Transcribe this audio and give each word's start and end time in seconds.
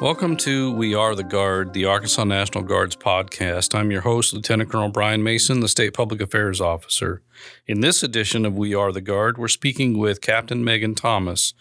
Welcome 0.00 0.38
to 0.38 0.72
We 0.72 0.94
Are 0.94 1.14
the 1.14 1.22
Guard, 1.22 1.74
the 1.74 1.84
Arkansas 1.84 2.24
National 2.24 2.64
Guard's 2.64 2.96
podcast. 2.96 3.74
I'm 3.74 3.90
your 3.90 4.00
host, 4.00 4.32
Lieutenant 4.32 4.70
Colonel 4.70 4.88
Brian 4.88 5.22
Mason, 5.22 5.60
the 5.60 5.68
State 5.68 5.92
Public 5.92 6.22
Affairs 6.22 6.58
Officer. 6.58 7.20
In 7.66 7.82
this 7.82 8.02
edition 8.02 8.46
of 8.46 8.56
We 8.56 8.74
Are 8.74 8.92
the 8.92 9.02
Guard, 9.02 9.36
we're 9.36 9.48
speaking 9.48 9.98
with 9.98 10.22
Captain 10.22 10.64
Megan 10.64 10.94
Thomas, 10.94 11.52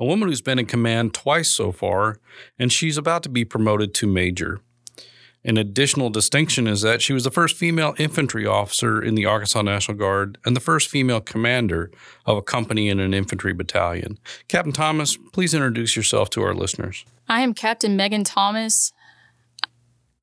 a 0.00 0.04
woman 0.04 0.28
who's 0.28 0.42
been 0.42 0.58
in 0.58 0.66
command 0.66 1.14
twice 1.14 1.52
so 1.52 1.70
far, 1.70 2.18
and 2.58 2.72
she's 2.72 2.98
about 2.98 3.22
to 3.22 3.28
be 3.28 3.44
promoted 3.44 3.94
to 3.94 4.08
major. 4.08 4.60
An 5.46 5.58
additional 5.58 6.08
distinction 6.08 6.66
is 6.66 6.80
that 6.80 7.02
she 7.02 7.12
was 7.12 7.24
the 7.24 7.30
first 7.30 7.56
female 7.56 7.94
infantry 7.98 8.46
officer 8.46 9.02
in 9.02 9.14
the 9.14 9.26
Arkansas 9.26 9.60
National 9.60 9.96
Guard 9.96 10.38
and 10.44 10.56
the 10.56 10.60
first 10.60 10.88
female 10.88 11.20
commander 11.20 11.90
of 12.24 12.38
a 12.38 12.42
company 12.42 12.88
in 12.88 12.98
an 12.98 13.12
infantry 13.12 13.52
battalion. 13.52 14.18
Captain 14.48 14.72
Thomas, 14.72 15.18
please 15.34 15.52
introduce 15.52 15.96
yourself 15.96 16.30
to 16.30 16.42
our 16.42 16.54
listeners. 16.54 17.04
I 17.28 17.42
am 17.42 17.52
Captain 17.52 17.94
Megan 17.94 18.24
Thomas. 18.24 18.92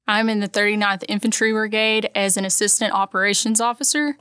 I'm 0.08 0.28
in 0.28 0.40
the 0.40 0.50
39th 0.50 1.04
Infantry 1.08 1.52
Brigade 1.52 2.10
as 2.16 2.36
an 2.36 2.44
assistant 2.44 2.94
operations 2.94 3.62
officer. 3.62 4.18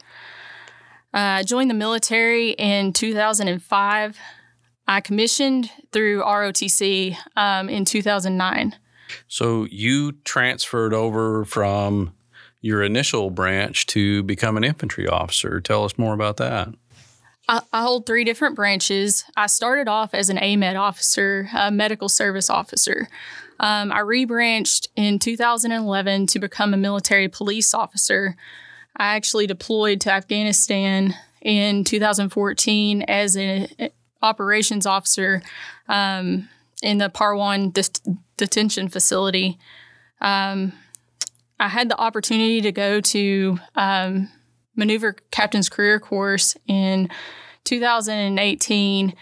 Uh, 1.15 1.41
I 1.41 1.43
joined 1.43 1.71
the 1.71 1.75
military 1.75 2.51
in 2.51 2.93
2005. 2.93 4.19
I 4.87 5.01
commissioned 5.01 5.71
through 5.93 6.23
ROTC 6.23 7.17
um, 7.37 7.71
in 7.71 7.87
2009. 7.87 8.77
So 9.29 9.67
you 9.71 10.13
transferred 10.25 10.95
over 10.95 11.45
from 11.45 12.13
your 12.61 12.83
initial 12.83 13.31
branch 13.31 13.87
to 13.87 14.23
become 14.23 14.57
an 14.57 14.65
infantry 14.65 15.07
officer. 15.09 15.61
Tell 15.61 15.85
us 15.85 15.97
more 15.97 16.15
about 16.15 16.37
that. 16.39 16.69
I, 17.49 17.63
hold 17.83 18.07
three 18.07 18.23
different 18.23 18.55
branches. 18.55 19.25
I 19.37 19.49
started 19.49 19.89
off 19.89 20.15
as 20.15 20.31
an 20.31 20.37
AMED 20.37 20.77
officer, 20.79 21.49
a 21.57 21.71
medical 21.71 22.09
service 22.09 22.49
officer. 22.49 23.09
Um, 23.59 23.91
I 23.91 24.01
rebranched 24.01 24.87
in 24.95 25.19
2011 25.19 26.29
to 26.29 26.39
become 26.39 26.73
a 26.73 26.77
military 26.77 27.29
police 27.29 27.75
officer. 27.75 28.37
I 28.97 29.17
actually 29.17 29.49
deployed 29.49 30.01
to 30.03 30.13
Afghanistan 30.13 31.15
in 31.43 31.85
2014 31.85 33.03
as 33.03 33.37
an 33.37 33.69
operations 34.23 34.87
officer 34.87 35.43
um, 35.89 36.49
in 36.83 36.99
the 36.99 37.11
Parwan 37.11 37.73
detention 38.41 38.89
facility. 38.89 39.59
Um, 40.21 40.73
I 41.59 41.69
had 41.69 41.89
the 41.89 41.99
opportunity 41.99 42.61
to 42.63 42.73
go 42.73 43.01
to 43.01 43.59
um, 43.75 44.31
maneuver 44.75 45.17
captain's 45.31 45.69
career 45.69 46.01
course 46.01 46.57
in 46.67 47.11
2018 47.65 49.15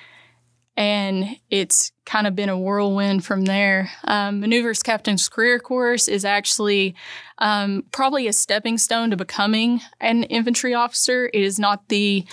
and 0.76 1.36
it's 1.50 1.90
kind 2.06 2.28
of 2.28 2.36
been 2.36 2.48
a 2.48 2.56
whirlwind 2.56 3.24
from 3.24 3.46
there. 3.46 3.90
Um, 4.04 4.38
Maneuvers 4.38 4.80
Captain's 4.80 5.28
Career 5.28 5.58
Course 5.58 6.06
is 6.06 6.24
actually 6.24 6.94
um, 7.38 7.82
probably 7.90 8.28
a 8.28 8.32
stepping 8.32 8.78
stone 8.78 9.10
to 9.10 9.16
becoming 9.16 9.80
an 10.00 10.22
infantry 10.22 10.74
officer. 10.74 11.28
It 11.34 11.42
is 11.42 11.58
not 11.58 11.88
the 11.88 12.24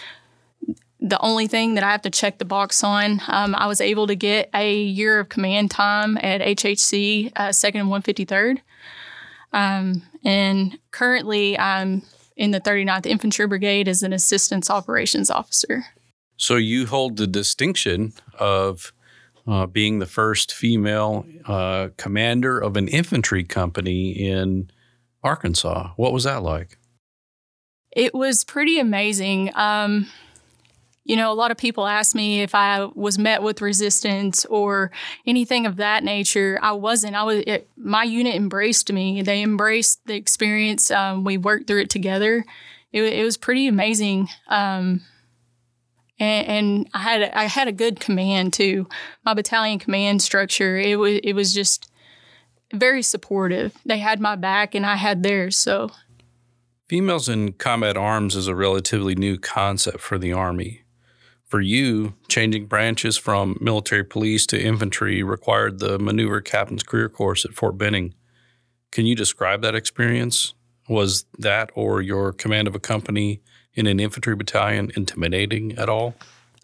the 1.00 1.20
only 1.20 1.48
thing 1.48 1.76
that 1.76 1.84
I 1.84 1.92
have 1.92 2.02
to 2.04 2.10
check 2.10 2.38
the 2.38 2.46
box 2.46 2.84
on. 2.84 3.22
Um, 3.28 3.54
I 3.56 3.68
was 3.68 3.82
able 3.82 4.08
to 4.08 4.16
get 4.16 4.50
a 4.54 4.82
year 4.82 5.20
of 5.20 5.30
command 5.30 5.72
time 5.72 6.18
at 6.18 6.42
HHC, 6.42 7.32
uh, 7.36 7.50
2nd 7.50 7.82
and 7.82 7.90
153rd. 7.90 8.62
Um, 9.54 10.04
and 10.24 10.78
currently, 10.92 11.58
I'm 11.58 12.04
in 12.36 12.52
the 12.52 12.62
39th 12.62 13.06
Infantry 13.06 13.48
Brigade 13.48 13.88
as 13.88 14.04
an 14.04 14.14
assistance 14.14 14.70
operations 14.70 15.30
officer. 15.30 15.86
So 16.38 16.56
you 16.58 16.86
hold 16.86 17.18
the 17.18 17.28
distinction 17.28 18.14
of 18.38 18.92
uh, 19.48 19.66
being 19.68 20.00
the 20.00 20.06
first 20.06 20.54
female 20.54 21.26
uh, 21.46 21.90
commander 21.98 22.60
of 22.60 22.76
an 22.76 22.88
infantry 22.88 23.44
company 23.44 24.12
in 24.12 24.70
Arkansas. 25.24 25.92
What 25.96 26.14
was 26.14 26.24
that 26.26 26.44
like? 26.44 26.78
It 27.92 28.14
was 28.14 28.44
pretty 28.44 28.80
amazing. 28.80 29.52
Um, 29.56 30.08
you 31.06 31.16
know, 31.16 31.32
a 31.32 31.36
lot 31.36 31.52
of 31.52 31.58
people 31.58 31.86
ask 31.86 32.16
me 32.16 32.42
if 32.42 32.56
I 32.56 32.86
was 32.96 33.20
met 33.20 33.44
with 33.44 33.62
resistance 33.62 34.44
or 34.46 34.90
anything 35.28 35.68
of 35.68 35.76
that 35.76 36.04
nature. 36.04 36.58
I 36.64 36.72
wasn't. 36.72 37.16
I 37.16 37.22
was. 37.22 37.44
It, 37.46 37.70
my 37.78 38.04
unit 38.04 38.36
embraced 38.36 38.92
me. 38.92 39.22
They 39.22 39.44
embraced 39.44 40.04
the 40.08 40.16
experience. 40.16 40.90
Um, 40.90 41.24
we 41.24 41.38
worked 41.38 41.68
through 41.68 41.82
it 41.82 41.92
together. 41.92 42.44
It, 42.92 43.04
it 43.04 43.24
was 43.24 43.38
pretty 43.38 43.68
amazing. 43.68 44.30
Um, 44.48 45.02
and, 46.18 46.48
and, 46.48 46.90
I 46.94 47.00
had 47.00 47.22
I 47.34 47.44
had 47.44 47.68
a 47.68 47.72
good 47.72 48.00
command 48.00 48.54
too. 48.54 48.88
My 49.24 49.36
battalion 49.36 49.78
command 49.78 50.24
structure. 50.24 50.76
It 50.76 50.98
was 50.98 51.20
it 51.24 51.34
was 51.34 51.54
just 51.54 51.92
very 52.74 53.04
supportive. 53.04 53.78
They 53.86 54.00
had 54.00 54.20
my 54.20 54.36
back, 54.36 54.74
and 54.74 54.86
I 54.86 54.96
had 54.96 55.22
theirs. 55.22 55.56
So. 55.56 55.92
Females 56.88 57.28
in 57.28 57.54
combat 57.54 57.98
arms 57.98 58.36
is 58.36 58.48
a 58.48 58.54
relatively 58.54 59.16
new 59.16 59.40
concept 59.40 60.02
for 60.02 60.20
the 60.20 60.32
Army. 60.32 60.85
For 61.46 61.62
you, 61.62 62.16
changing 62.28 62.66
branches 62.66 63.18
from 63.18 63.58
military 63.62 64.04
police 64.04 64.48
to 64.48 64.62
infantry 64.62 65.22
required 65.22 65.80
the 65.80 66.00
maneuver 66.00 66.42
captain's 66.42 66.84
career 66.84 67.08
course 67.08 67.46
at 67.46 67.54
Fort 67.54 67.78
Benning. 67.78 68.16
Can 68.92 69.06
you 69.06 69.16
describe 69.16 69.62
that 69.62 69.76
experience? 69.76 70.56
Was 70.90 71.26
that 71.38 71.70
or 71.76 72.02
your 72.02 72.34
command 72.34 72.68
of 72.68 72.76
a 72.76 72.80
company 72.80 73.42
in 73.76 73.86
an 73.86 74.00
infantry 74.00 74.36
battalion 74.36 74.92
intimidating 74.96 75.78
at 75.78 75.88
all? 75.88 76.16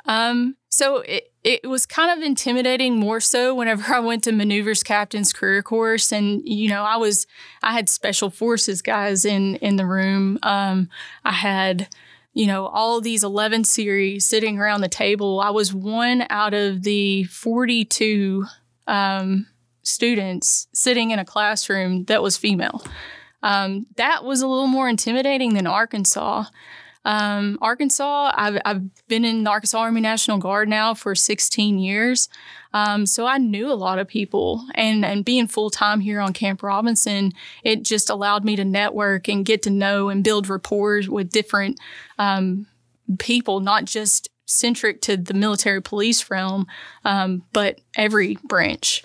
Um, 0.06 0.56
so 0.70 0.98
it, 1.02 1.32
it 1.44 1.70
was 1.70 1.86
kind 1.86 2.18
of 2.18 2.26
intimidating 2.26 2.96
more 2.98 3.20
so 3.20 3.54
whenever 3.54 3.94
I 3.94 4.00
went 4.00 4.24
to 4.24 4.32
maneuvers 4.32 4.82
captain's 4.82 5.32
career 5.32 5.62
course. 5.62 6.12
And, 6.12 6.42
you 6.44 6.70
know, 6.70 6.84
I 6.84 6.98
was, 6.98 7.28
I 7.62 7.74
had 7.74 7.88
special 7.88 8.32
forces 8.32 8.82
guys 8.82 9.26
in, 9.26 9.58
in 9.58 9.76
the 9.76 9.86
room. 9.86 10.40
Um, 10.42 10.90
I 11.24 11.34
had, 11.34 11.88
you 12.34 12.48
know, 12.48 12.68
all 12.68 13.02
these 13.02 13.24
11 13.24 13.66
series 13.66 14.26
sitting 14.26 14.58
around 14.58 14.82
the 14.82 14.90
table. 14.90 15.42
I 15.42 15.50
was 15.50 15.74
one 15.74 16.26
out 16.30 16.54
of 16.54 16.84
the 16.84 17.26
42 17.26 18.46
um, 18.88 19.48
students 19.84 20.68
sitting 20.74 21.12
in 21.12 21.20
a 21.20 21.26
classroom 21.26 22.06
that 22.06 22.24
was 22.24 22.38
female. 22.38 22.84
Um, 23.44 23.88
that 23.98 24.24
was 24.24 24.42
a 24.42 24.48
little 24.48 24.68
more 24.68 24.88
intimidating 24.88 25.56
than 25.56 25.68
Arkansas. 25.68 26.46
Um, 27.04 27.58
Arkansas, 27.62 28.32
I've, 28.36 28.62
I've 28.64 29.08
been 29.08 29.26
in 29.26 29.44
the 29.44 29.50
Arkansas 29.50 29.80
Army 29.80 30.02
National 30.02 30.38
Guard 30.38 30.70
now 30.70 30.94
for 30.94 31.16
16 31.16 31.80
years. 31.80 32.30
Um, 32.74 33.06
so 33.06 33.26
I 33.26 33.38
knew 33.38 33.72
a 33.72 33.74
lot 33.74 34.00
of 34.00 34.08
people, 34.08 34.66
and 34.76 35.04
and 35.04 35.26
being 35.26 35.48
full 35.48 35.70
time 35.70 36.00
here 36.00 36.22
on 36.22 36.32
Camp 36.32 36.64
Robinson, 36.64 37.34
it 37.64 37.84
just 37.84 38.10
allowed 38.10 38.46
me 38.46 38.56
to 38.56 38.64
network 38.64 39.28
and 39.28 39.46
get 39.46 39.64
to 39.64 39.70
know 39.70 40.10
and 40.10 40.24
build 40.24 40.48
rapport 40.48 41.02
with 41.08 41.32
different 41.32 41.80
um, 42.18 42.68
people, 43.20 43.60
not 43.60 43.86
just 43.86 44.30
centric 44.46 45.02
to 45.02 45.18
the 45.18 45.34
military 45.34 45.82
police 45.82 46.30
realm, 46.30 46.66
um, 47.04 47.44
but 47.52 47.82
every 47.96 48.38
branch. 48.44 49.04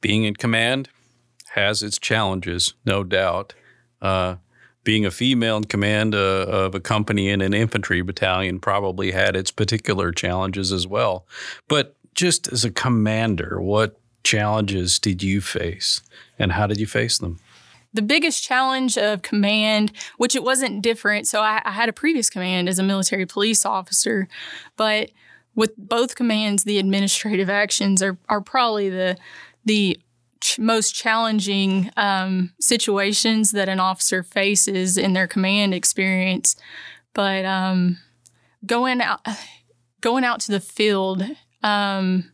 Being 0.00 0.24
in 0.24 0.34
command 0.34 0.88
has 1.54 1.82
its 1.82 1.98
challenges, 1.98 2.74
no 2.84 3.04
doubt. 3.04 3.54
Uh, 4.00 4.36
being 4.84 5.04
a 5.04 5.10
female 5.10 5.56
in 5.56 5.64
command 5.64 6.14
uh, 6.14 6.46
of 6.48 6.74
a 6.74 6.80
company 6.80 7.28
in 7.28 7.40
an 7.40 7.54
infantry 7.54 8.02
battalion 8.02 8.60
probably 8.60 9.12
had 9.12 9.36
its 9.36 9.50
particular 9.50 10.12
challenges 10.12 10.72
as 10.72 10.86
well. 10.86 11.26
But 11.68 11.96
just 12.14 12.48
as 12.52 12.64
a 12.64 12.70
commander, 12.70 13.60
what 13.60 13.98
challenges 14.22 14.98
did 14.98 15.22
you 15.22 15.40
face 15.40 16.02
and 16.38 16.52
how 16.52 16.66
did 16.66 16.78
you 16.78 16.86
face 16.86 17.18
them? 17.18 17.38
The 17.92 18.02
biggest 18.02 18.42
challenge 18.42 18.96
of 18.96 19.22
command, 19.22 19.92
which 20.16 20.36
it 20.36 20.44
wasn't 20.44 20.82
different, 20.82 21.26
so 21.26 21.40
I, 21.40 21.60
I 21.64 21.72
had 21.72 21.88
a 21.88 21.92
previous 21.92 22.30
command 22.30 22.68
as 22.68 22.78
a 22.78 22.84
military 22.84 23.26
police 23.26 23.66
officer, 23.66 24.28
but 24.76 25.10
with 25.56 25.76
both 25.76 26.14
commands, 26.14 26.62
the 26.62 26.78
administrative 26.78 27.50
actions 27.50 28.02
are, 28.02 28.16
are 28.28 28.40
probably 28.40 28.88
the 28.88 29.16
the 29.64 30.00
ch- 30.40 30.58
most 30.58 30.94
challenging 30.94 31.90
um, 31.96 32.52
situations 32.60 33.52
that 33.52 33.68
an 33.68 33.80
officer 33.80 34.22
faces 34.22 34.96
in 34.96 35.12
their 35.12 35.26
command 35.26 35.74
experience. 35.74 36.56
But 37.14 37.44
um, 37.44 37.98
going 38.66 39.00
out, 39.00 39.26
going 40.00 40.24
out 40.24 40.40
to 40.40 40.52
the 40.52 40.60
field, 40.60 41.24
um, 41.62 42.30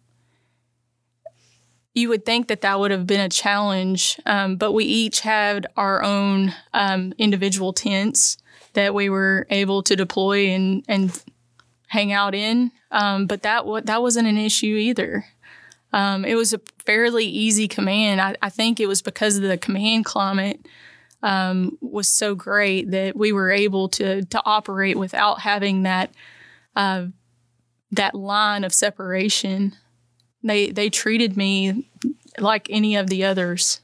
you 1.94 2.10
would 2.10 2.26
think 2.26 2.48
that 2.48 2.60
that 2.60 2.78
would 2.78 2.90
have 2.90 3.06
been 3.06 3.20
a 3.20 3.28
challenge, 3.28 4.20
um, 4.26 4.56
but 4.56 4.72
we 4.72 4.84
each 4.84 5.20
had 5.20 5.66
our 5.76 6.02
own 6.02 6.54
um, 6.74 7.14
individual 7.16 7.72
tents 7.72 8.36
that 8.74 8.92
we 8.92 9.08
were 9.08 9.46
able 9.48 9.82
to 9.82 9.96
deploy 9.96 10.48
and 10.48 10.84
and 10.86 11.22
hang 11.88 12.12
out 12.12 12.34
in. 12.34 12.70
Um, 12.90 13.26
but 13.26 13.42
that 13.42 13.64
that 13.84 14.02
wasn't 14.02 14.28
an 14.28 14.36
issue 14.36 14.76
either. 14.76 15.24
Um, 15.92 16.24
it 16.24 16.34
was 16.34 16.52
a 16.52 16.60
fairly 16.84 17.24
easy 17.24 17.68
command. 17.68 18.20
I, 18.20 18.36
I, 18.42 18.50
think 18.50 18.80
it 18.80 18.86
was 18.86 19.02
because 19.02 19.36
of 19.36 19.42
the 19.42 19.56
command 19.56 20.04
climate 20.04 20.66
um, 21.22 21.78
was 21.80 22.08
so 22.08 22.34
great 22.34 22.90
that 22.90 23.16
we 23.16 23.32
were 23.32 23.50
able 23.50 23.88
to 23.90 24.24
to 24.24 24.42
operate 24.44 24.96
without 24.98 25.40
having 25.40 25.84
that 25.84 26.10
uh, 26.74 27.06
that 27.92 28.14
line 28.14 28.64
of 28.64 28.74
separation. 28.74 29.74
They 30.42 30.70
they 30.70 30.90
treated 30.90 31.36
me 31.36 31.88
like 32.38 32.68
any 32.70 32.96
of 32.96 33.08
the 33.08 33.24
others. 33.24 33.80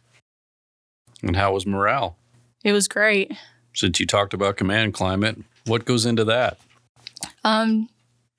And 1.22 1.36
how 1.36 1.52
was 1.52 1.66
morale? 1.66 2.16
It 2.64 2.72
was 2.72 2.88
great. 2.88 3.32
Since 3.74 4.00
you 4.00 4.06
talked 4.06 4.34
about 4.34 4.56
command 4.56 4.94
climate, 4.94 5.38
what 5.66 5.84
goes 5.84 6.04
into 6.04 6.24
that? 6.24 6.58
Um, 7.44 7.88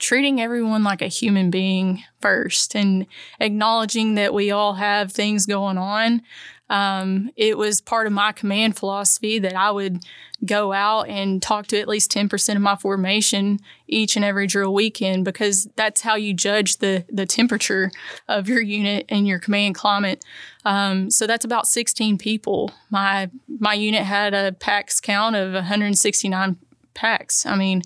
treating 0.03 0.41
everyone 0.41 0.83
like 0.83 1.01
a 1.01 1.07
human 1.07 1.49
being 1.49 2.03
first 2.19 2.75
and 2.75 3.07
acknowledging 3.39 4.15
that 4.15 4.33
we 4.33 4.51
all 4.51 4.73
have 4.73 5.09
things 5.09 5.45
going 5.45 5.77
on. 5.77 6.21
Um, 6.69 7.31
it 7.37 7.57
was 7.57 7.79
part 7.79 8.05
of 8.05 8.11
my 8.11 8.33
command 8.33 8.75
philosophy 8.75 9.39
that 9.39 9.55
I 9.55 9.71
would 9.71 10.03
go 10.43 10.73
out 10.73 11.07
and 11.07 11.41
talk 11.41 11.67
to 11.67 11.79
at 11.79 11.87
least 11.87 12.11
10% 12.11 12.55
of 12.55 12.61
my 12.61 12.75
formation 12.75 13.59
each 13.87 14.17
and 14.17 14.25
every 14.25 14.45
drill 14.45 14.73
weekend 14.73 15.23
because 15.23 15.69
that's 15.77 16.01
how 16.01 16.15
you 16.15 16.33
judge 16.33 16.79
the, 16.79 17.05
the 17.09 17.25
temperature 17.25 17.89
of 18.27 18.49
your 18.49 18.61
unit 18.61 19.05
and 19.07 19.25
your 19.25 19.39
command 19.39 19.75
climate. 19.75 20.25
Um, 20.65 21.09
so 21.11 21.25
that's 21.25 21.45
about 21.45 21.65
16 21.65 22.17
people. 22.17 22.71
My, 22.89 23.29
my 23.47 23.73
unit 23.73 24.03
had 24.03 24.33
a 24.33 24.51
PAX 24.51 24.99
count 24.99 25.37
of 25.37 25.53
169 25.53 26.57
PAX. 26.93 27.45
I 27.45 27.55
mean, 27.55 27.83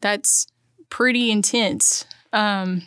that's 0.00 0.48
pretty 0.92 1.30
intense. 1.30 2.04
Um, 2.34 2.82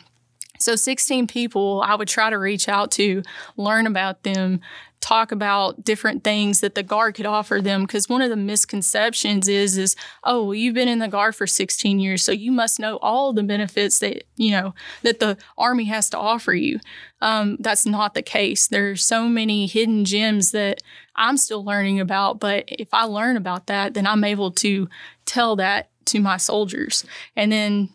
so 0.60 0.76
16 0.76 1.26
people 1.26 1.82
I 1.84 1.96
would 1.96 2.06
try 2.06 2.30
to 2.30 2.38
reach 2.38 2.68
out 2.68 2.92
to, 2.92 3.24
learn 3.56 3.84
about 3.84 4.22
them, 4.22 4.60
talk 5.00 5.32
about 5.32 5.84
different 5.84 6.22
things 6.22 6.60
that 6.60 6.76
the 6.76 6.84
guard 6.84 7.16
could 7.16 7.26
offer 7.26 7.60
them 7.60 7.82
because 7.82 8.08
one 8.08 8.22
of 8.22 8.30
the 8.30 8.36
misconceptions 8.36 9.48
is 9.48 9.76
is 9.76 9.96
oh 10.22 10.44
well, 10.44 10.54
you've 10.54 10.74
been 10.74 10.88
in 10.88 11.00
the 11.00 11.08
guard 11.08 11.34
for 11.34 11.46
16 11.46 11.98
years 11.98 12.22
so 12.24 12.32
you 12.32 12.50
must 12.50 12.80
know 12.80 12.96
all 13.02 13.32
the 13.32 13.42
benefits 13.42 13.98
that 13.98 14.24
you 14.36 14.52
know 14.52 14.72
that 15.02 15.20
the 15.20 15.36
army 15.58 15.84
has 15.84 16.08
to 16.10 16.16
offer 16.16 16.54
you. 16.54 16.78
Um, 17.20 17.56
that's 17.58 17.84
not 17.84 18.14
the 18.14 18.22
case. 18.22 18.68
There's 18.68 19.04
so 19.04 19.28
many 19.28 19.66
hidden 19.66 20.04
gems 20.04 20.52
that 20.52 20.80
i'm 21.16 21.36
still 21.36 21.64
learning 21.64 21.98
about 21.98 22.38
but 22.38 22.64
if 22.68 22.88
i 22.92 23.04
learn 23.04 23.36
about 23.36 23.66
that 23.68 23.94
then 23.94 24.06
i'm 24.06 24.22
able 24.22 24.50
to 24.50 24.86
tell 25.24 25.56
that 25.56 25.88
to 26.06 26.20
my 26.20 26.36
soldiers. 26.38 27.04
And 27.34 27.52
then 27.52 27.90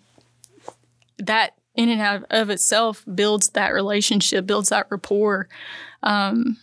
that 1.25 1.53
in 1.75 1.89
and 1.89 2.01
out 2.01 2.25
of 2.29 2.49
itself 2.49 3.05
builds 3.13 3.49
that 3.49 3.69
relationship 3.69 4.45
builds 4.45 4.69
that 4.69 4.87
rapport 4.89 5.47
um, 6.03 6.57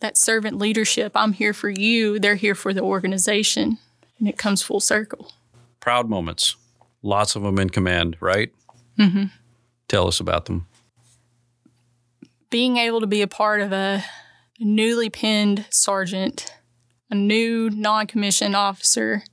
that 0.00 0.16
servant 0.16 0.58
leadership. 0.58 1.12
I'm 1.14 1.32
here 1.32 1.54
for 1.54 1.68
you, 1.70 2.18
they're 2.18 2.34
here 2.34 2.54
for 2.54 2.72
the 2.72 2.82
organization. 2.82 3.78
And 4.18 4.28
it 4.28 4.38
comes 4.38 4.62
full 4.62 4.80
circle. 4.80 5.32
Proud 5.80 6.08
moments, 6.08 6.56
lots 7.02 7.36
of 7.36 7.42
them 7.42 7.58
in 7.58 7.70
command, 7.70 8.16
right? 8.20 8.52
Mm-hmm. 8.98 9.24
Tell 9.88 10.06
us 10.06 10.20
about 10.20 10.46
them. 10.46 10.66
Being 12.50 12.76
able 12.76 13.00
to 13.00 13.06
be 13.06 13.22
a 13.22 13.26
part 13.26 13.60
of 13.60 13.72
a 13.72 14.04
newly 14.60 15.10
pinned 15.10 15.66
sergeant, 15.70 16.54
a 17.10 17.14
new 17.14 17.70
non 17.70 18.06
commissioned 18.06 18.54
officer, 18.54 19.24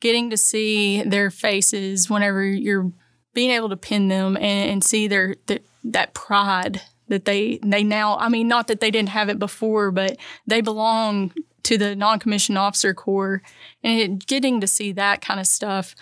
getting 0.00 0.30
to 0.30 0.36
see 0.36 1.02
their 1.02 1.30
faces 1.30 2.10
whenever 2.10 2.44
you're 2.44 2.92
being 3.34 3.50
able 3.50 3.68
to 3.68 3.76
pin 3.76 4.08
them 4.08 4.36
and, 4.36 4.70
and 4.70 4.84
see 4.84 5.08
their, 5.08 5.36
their 5.46 5.60
that 5.84 6.14
pride 6.14 6.82
that 7.08 7.24
they 7.24 7.58
they 7.62 7.82
now 7.82 8.16
I 8.18 8.28
mean 8.28 8.48
not 8.48 8.68
that 8.68 8.80
they 8.80 8.90
didn't 8.90 9.10
have 9.10 9.28
it 9.28 9.38
before, 9.38 9.90
but 9.90 10.16
they 10.46 10.60
belong 10.60 11.32
to 11.64 11.76
the 11.76 11.94
non-commissioned 11.94 12.56
officer 12.56 12.94
corps, 12.94 13.42
and 13.82 14.00
it, 14.00 14.26
getting 14.26 14.60
to 14.60 14.66
see 14.66 14.92
that 14.92 15.20
kind 15.20 15.38
of 15.38 15.46
stuff, 15.46 15.94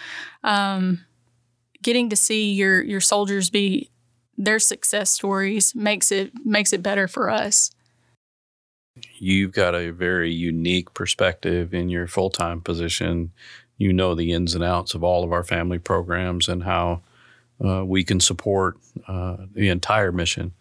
um, 0.45 1.05
getting 1.83 2.09
to 2.11 2.17
see 2.17 2.53
your 2.53 2.83
your 2.83 3.01
soldiers 3.01 3.51
be 3.51 3.91
their 4.39 4.59
success 4.59 5.11
stories 5.11 5.75
makes 5.75 6.13
it 6.13 6.33
makes 6.45 6.73
it 6.73 6.83
better 6.83 7.09
for 7.09 7.31
us. 7.31 7.71
You've 9.19 9.53
got 9.53 9.75
a 9.75 9.91
very 9.91 10.33
unique 10.33 10.95
perspective 10.95 11.75
in 11.75 11.89
your 11.89 12.07
full 12.07 12.31
time 12.31 12.61
position. 12.61 13.33
You 13.79 13.93
know 13.93 14.15
the 14.15 14.33
ins 14.33 14.55
and 14.55 14.65
outs 14.65 14.95
of 14.95 15.05
all 15.05 15.23
of 15.23 15.33
our 15.33 15.45
family 15.45 15.79
programs 15.79 16.49
and 16.49 16.63
how 16.63 17.03
uh, 17.65 17.85
we 17.85 18.05
can 18.05 18.21
support 18.21 18.79
uh, 19.09 19.37
the 19.53 19.69
entire 19.69 20.13
mission 20.13 20.53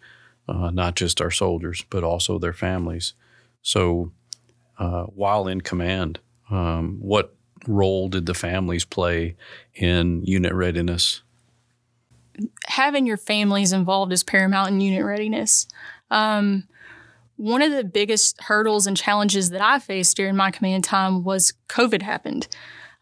uh, 0.48 0.70
not 0.72 0.96
just 0.96 1.22
our 1.22 1.32
soldiers, 1.32 1.86
but 1.90 2.04
also 2.04 2.38
their 2.38 2.54
families. 2.54 3.14
So, 3.62 4.12
uh, 4.78 5.04
while 5.04 5.48
in 5.48 5.62
command, 5.62 6.20
um, 6.52 6.98
what 7.00 7.36
role 7.68 8.10
did 8.10 8.26
the 8.26 8.34
families 8.34 8.86
play 8.86 9.36
in 9.74 10.24
unit 10.24 10.54
readiness? 10.54 11.22
Having 12.68 13.06
your 13.06 13.18
families 13.18 13.72
involved 13.72 14.12
is 14.12 14.24
paramount 14.24 14.70
in 14.70 14.82
unit 14.82 15.06
readiness. 15.06 15.68
Um, 16.12 16.68
one 17.38 17.62
of 17.62 17.72
the 17.72 17.84
biggest 17.84 18.40
hurdles 18.42 18.88
and 18.88 18.96
challenges 18.96 19.50
that 19.50 19.62
I 19.62 19.80
faced 19.80 20.18
during 20.18 20.36
my 20.36 20.52
command 20.52 20.84
time 20.84 21.24
was 21.24 21.54
COVID 21.70 22.02
happened, 22.02 22.48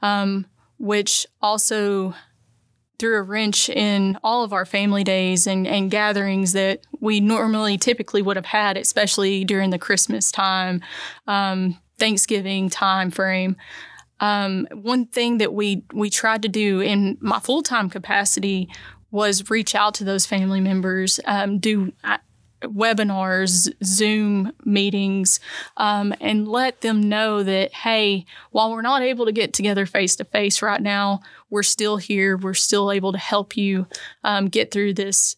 um, 0.02 0.46
which 0.78 1.26
also 1.42 2.14
threw 3.00 3.18
a 3.18 3.22
wrench 3.22 3.70
in 3.70 4.18
all 4.24 4.44
of 4.44 4.54
our 4.54 4.66
family 4.66 5.04
days 5.04 5.48
and, 5.48 5.68
and 5.68 5.92
gatherings 5.92 6.54
that 6.54 6.82
we 7.00 7.20
normally 7.20 7.78
typically 7.78 8.22
would 8.22 8.36
have 8.36 8.46
had, 8.46 8.78
especially 8.78 9.44
during 9.44 9.72
the 9.72 9.80
Christmas 9.80 10.32
time, 10.32 10.82
um, 11.28 11.78
Thanksgiving 11.98 12.70
time 12.70 13.12
frame. 13.12 13.56
Um, 14.20 14.68
one 14.72 15.06
thing 15.08 15.40
that 15.40 15.54
we 15.54 15.84
we 15.94 16.10
tried 16.10 16.44
to 16.44 16.48
do 16.48 16.80
in 16.80 17.18
my 17.20 17.40
full 17.40 17.62
time 17.62 17.90
capacity 17.90 18.70
was 19.12 19.50
reach 19.50 19.76
out 19.76 19.94
to 19.96 20.04
those 20.04 20.26
family 20.26 20.62
members, 20.62 21.20
um, 21.26 21.60
do 21.60 21.92
webinars, 22.64 23.72
Zoom 23.84 24.52
meetings, 24.66 25.40
um, 25.78 26.14
and 26.22 26.48
let 26.48 26.82
them 26.82 27.08
know 27.10 27.44
that, 27.44 27.74
hey, 27.74 28.26
while 28.52 28.72
we're 28.72 28.82
not 28.82 29.02
able 29.02 29.26
to 29.26 29.32
get 29.32 29.54
together 29.54 29.86
face 29.86 30.16
to 30.18 30.26
face 30.26 30.62
right 30.62 30.82
now, 30.82 31.22
we're 31.50 31.64
still 31.64 31.98
here. 31.98 32.38
We're 32.38 32.54
still 32.54 32.92
able 32.92 33.12
to 33.12 33.18
help 33.18 33.56
you 33.58 33.88
um, 34.24 34.48
get 34.48 34.72
through 34.72 34.94
this 34.94 35.36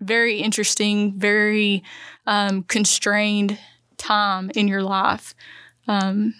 very 0.00 0.38
interesting, 0.38 1.18
very 1.18 1.82
um, 2.26 2.62
constrained 2.64 3.58
time 3.96 4.50
in 4.54 4.68
your 4.68 4.82
life. 4.82 5.34
Um, 5.88 6.34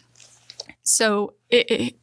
so 0.82 1.34
it, 1.50 1.70
it, 1.70 1.94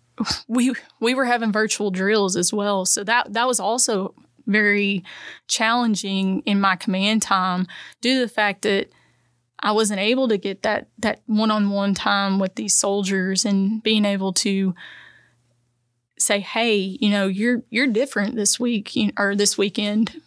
we 0.48 0.74
we 1.00 1.14
were 1.14 1.25
having 1.25 1.52
virtual 1.52 1.92
drills 1.92 2.36
as 2.36 2.54
well. 2.54 2.86
So 2.86 3.04
that 3.04 3.34
that 3.34 3.48
was 3.48 3.60
also 3.60 4.14
very 4.45 5.04
challenging 5.48 6.42
in 6.45 6.60
my 6.60 6.75
command 6.75 7.22
time 7.22 7.68
due 8.01 8.16
to 8.16 8.19
the 8.22 8.34
fact 8.34 8.63
that 8.63 8.90
I 9.60 9.72
wasn't 9.72 10.01
able 10.01 10.27
to 10.27 10.38
get 10.38 10.63
that 10.63 10.88
that 11.00 11.22
one-on-one 11.25 11.94
time 11.94 12.38
with 12.38 12.56
these 12.56 12.74
soldiers 12.74 13.46
and 13.46 13.82
being 13.82 14.03
able 14.03 14.34
to 14.34 14.75
say, 16.20 16.41
"Hey, 16.41 16.98
you 17.00 17.10
know, 17.10 17.27
you're 17.27 17.63
you're 17.70 17.88
different 17.88 18.36
this 18.36 18.60
week 18.60 18.91
or 19.17 19.36
this 19.36 19.58
weekend. 19.58 20.22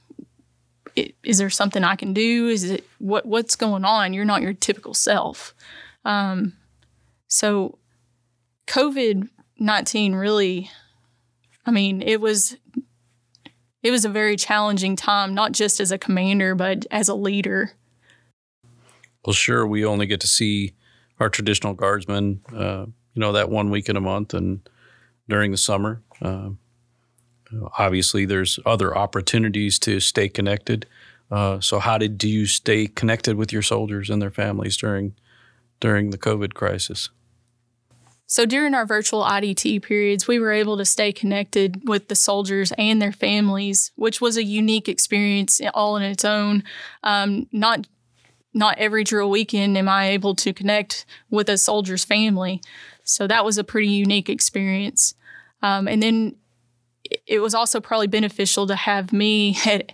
Is 1.23 1.37
there 1.37 1.50
something 1.50 1.85
I 1.85 1.97
can 1.97 2.14
do? 2.14 2.49
Is 2.49 2.64
it 2.64 2.87
what 2.99 3.26
what's 3.26 3.57
going 3.57 3.85
on? 3.85 4.14
You're 4.14 4.25
not 4.25 4.40
your 4.40 4.55
typical 4.55 4.95
self." 4.95 5.55
Um, 6.07 6.55
so, 7.29 7.79
COVID 8.69 9.29
nineteen 9.59 10.14
really, 10.14 10.71
I 11.67 11.73
mean, 11.73 12.00
it 12.00 12.23
was 12.23 12.57
it 13.87 13.93
was 13.93 14.05
a 14.05 14.09
very 14.09 14.35
challenging 14.35 14.97
time, 14.97 15.33
not 15.33 15.52
just 15.52 15.78
as 15.78 15.93
a 15.93 15.99
commander, 15.99 16.57
but 16.57 16.87
as 16.90 17.09
a 17.09 17.14
leader. 17.14 17.71
Well, 19.25 19.33
sure, 19.33 19.64
we 19.64 19.85
only 19.85 20.07
get 20.07 20.21
to 20.23 20.26
see 20.26 20.73
our 21.21 21.31
traditional 21.31 21.73
guardsmen, 21.73 22.40
uh, 22.52 22.87
you 23.14 23.21
know, 23.21 23.31
that 23.31 23.49
one 23.49 23.71
week 23.71 23.88
in 23.88 23.97
a 23.97 24.00
month 24.00 24.35
and 24.35 24.69
during 25.28 25.52
the 25.52 25.57
summer. 25.57 26.02
Uh, 26.21 26.50
obviously, 27.78 28.25
there's 28.25 28.59
other 28.66 28.97
opportunities 28.97 29.78
to 29.78 30.00
stay 30.00 30.28
connected. 30.28 30.87
Uh, 31.31 31.61
so, 31.61 31.78
how 31.78 31.97
did 31.97 32.19
do 32.19 32.28
you 32.28 32.45
stay 32.45 32.88
connected 32.88 33.37
with 33.37 33.52
your 33.52 33.62
soldiers 33.62 34.11
and 34.11 34.21
their 34.21 34.33
families 34.33 34.76
during 34.76 35.14
during 35.78 36.11
the 36.11 36.19
COVID 36.19 36.55
crisis? 36.55 37.09
So 38.26 38.45
during 38.45 38.75
our 38.75 38.85
virtual 38.85 39.23
IDT 39.23 39.83
periods, 39.83 40.26
we 40.26 40.40
were 40.40 40.52
able 40.52 40.76
to 40.78 40.85
stay 40.85 41.12
connected 41.12 41.88
with 41.88 42.09
the 42.09 42.16
soldiers 42.16 42.73
and 42.76 43.00
their 43.00 43.12
families, 43.12 43.92
which 43.95 44.21
was 44.21 44.37
a 44.37 44.42
unique 44.42 44.88
experience 44.88 45.61
all 45.73 45.97
in 45.97 46.02
its 46.02 46.25
own. 46.25 46.64
Um, 47.02 47.47
not 47.52 47.87
not 48.52 48.78
every 48.78 49.04
drill 49.04 49.28
weekend 49.28 49.76
am 49.76 49.88
I 49.88 50.09
able 50.09 50.35
to 50.37 50.52
connect 50.52 51.04
with 51.30 51.49
a 51.50 51.59
soldier's 51.59 52.04
family, 52.04 52.62
so 53.04 53.26
that 53.26 53.45
was 53.45 53.59
a 53.59 53.64
pretty 53.64 53.88
unique 53.88 54.28
experience. 54.28 55.14
Um, 55.62 55.87
and 55.87 56.02
then 56.02 56.37
it 57.26 57.40
was 57.40 57.54
also 57.54 57.80
probably 57.80 58.06
beneficial 58.06 58.66
to 58.66 58.75
have 58.75 59.12
me 59.12 59.56
at 59.66 59.92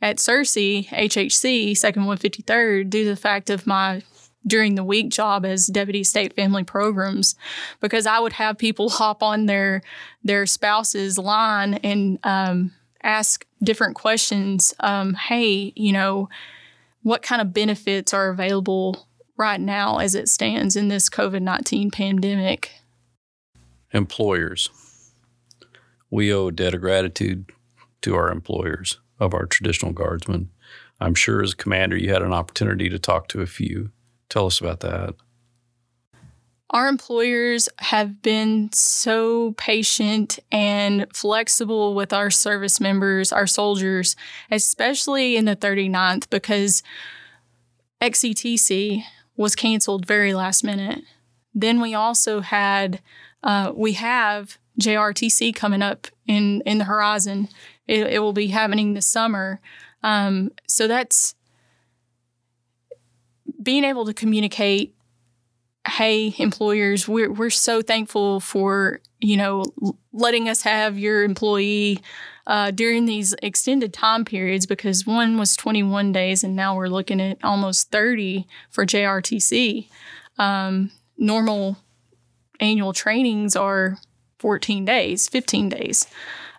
at 0.00 0.18
Searcy 0.18 0.88
HHC, 0.88 1.76
Second 1.76 2.06
One 2.06 2.16
Fifty 2.16 2.42
Third, 2.42 2.90
due 2.90 3.04
to 3.04 3.10
the 3.10 3.16
fact 3.16 3.50
of 3.50 3.66
my 3.66 4.02
during 4.46 4.74
the 4.74 4.84
week 4.84 5.10
job 5.10 5.44
as 5.44 5.66
deputy 5.66 6.04
state 6.04 6.34
family 6.34 6.64
programs 6.64 7.34
because 7.80 8.06
I 8.06 8.20
would 8.20 8.34
have 8.34 8.58
people 8.58 8.88
hop 8.88 9.22
on 9.22 9.46
their 9.46 9.82
their 10.24 10.46
spouse's 10.46 11.18
line 11.18 11.74
and 11.74 12.18
um, 12.24 12.72
ask 13.02 13.46
different 13.62 13.96
questions. 13.96 14.74
Um, 14.80 15.14
hey, 15.14 15.72
you 15.76 15.92
know, 15.92 16.28
what 17.02 17.22
kind 17.22 17.40
of 17.40 17.52
benefits 17.52 18.12
are 18.14 18.28
available 18.28 19.08
right 19.36 19.60
now 19.60 19.98
as 19.98 20.14
it 20.14 20.28
stands 20.28 20.76
in 20.76 20.88
this 20.88 21.08
COVID 21.08 21.42
19 21.42 21.90
pandemic. 21.90 22.72
Employers. 23.92 24.68
We 26.10 26.32
owe 26.32 26.48
a 26.48 26.52
debt 26.52 26.74
of 26.74 26.80
gratitude 26.80 27.50
to 28.02 28.14
our 28.14 28.30
employers 28.30 28.98
of 29.18 29.34
our 29.34 29.46
traditional 29.46 29.92
guardsmen. 29.92 30.50
I'm 31.00 31.14
sure 31.14 31.42
as 31.42 31.54
commander, 31.54 31.96
you 31.96 32.12
had 32.12 32.22
an 32.22 32.32
opportunity 32.32 32.88
to 32.88 32.98
talk 32.98 33.28
to 33.28 33.40
a 33.40 33.46
few. 33.46 33.90
Tell 34.28 34.46
us 34.46 34.60
about 34.60 34.80
that. 34.80 35.14
Our 36.70 36.88
employers 36.88 37.68
have 37.78 38.20
been 38.20 38.70
so 38.72 39.52
patient 39.52 40.38
and 40.52 41.06
flexible 41.14 41.94
with 41.94 42.12
our 42.12 42.30
service 42.30 42.78
members, 42.78 43.32
our 43.32 43.46
soldiers, 43.46 44.16
especially 44.50 45.36
in 45.36 45.46
the 45.46 45.56
39th, 45.56 46.28
because 46.28 46.82
XCTC 48.02 49.02
was 49.34 49.56
canceled 49.56 50.04
very 50.04 50.34
last 50.34 50.62
minute. 50.62 51.04
Then 51.54 51.80
we 51.80 51.94
also 51.94 52.40
had, 52.40 53.00
uh, 53.42 53.72
we 53.74 53.94
have 53.94 54.58
JRTC 54.78 55.54
coming 55.54 55.80
up 55.80 56.08
in, 56.26 56.60
in 56.66 56.76
the 56.76 56.84
horizon. 56.84 57.48
It, 57.86 58.06
it 58.08 58.18
will 58.18 58.34
be 58.34 58.48
happening 58.48 58.92
this 58.92 59.06
summer. 59.06 59.60
Um, 60.02 60.50
so 60.66 60.86
that's 60.86 61.34
being 63.68 63.84
able 63.84 64.06
to 64.06 64.14
communicate 64.14 64.96
hey 65.86 66.34
employers 66.38 67.06
we're, 67.06 67.30
we're 67.30 67.50
so 67.50 67.82
thankful 67.82 68.40
for 68.40 68.98
you 69.20 69.36
know 69.36 69.62
letting 70.10 70.48
us 70.48 70.62
have 70.62 70.98
your 70.98 71.22
employee 71.22 71.98
uh, 72.46 72.70
during 72.70 73.04
these 73.04 73.34
extended 73.42 73.92
time 73.92 74.24
periods 74.24 74.64
because 74.64 75.06
one 75.06 75.36
was 75.36 75.54
21 75.54 76.12
days 76.12 76.42
and 76.42 76.56
now 76.56 76.74
we're 76.74 76.88
looking 76.88 77.20
at 77.20 77.36
almost 77.44 77.90
30 77.90 78.46
for 78.70 78.86
jrtc 78.86 79.86
um, 80.38 80.90
normal 81.18 81.76
annual 82.60 82.94
trainings 82.94 83.54
are 83.54 83.98
14 84.38 84.86
days 84.86 85.28
15 85.28 85.68
days. 85.68 86.06